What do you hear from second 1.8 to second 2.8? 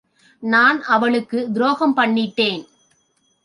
பண்ணிட்டேன்.